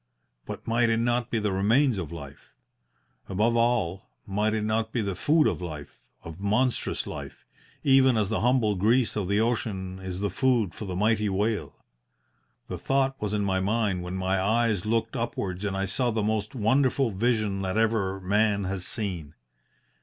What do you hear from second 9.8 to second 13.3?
is the food for the mighty whale? The thought